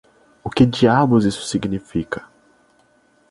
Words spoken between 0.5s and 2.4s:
diabos isso significa?